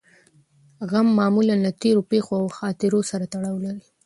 غم 0.89 1.07
معمولاً 1.19 1.55
له 1.65 1.71
تېرو 1.81 2.01
پېښو 2.11 2.33
او 2.41 2.47
خاطرو 2.57 2.99
سره 3.11 3.25
تړاو 3.33 3.57
لري. 3.65 3.83